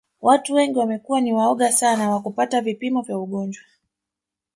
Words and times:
Watu 0.21 0.53
wengi 0.53 0.79
wamekuwa 0.79 1.21
ni 1.21 1.33
waoga 1.33 1.71
sana 1.71 2.09
wa 2.11 2.21
kupata 2.21 2.61
vipimo 2.61 3.01
vya 3.01 3.17
ugonjwa 3.17 3.63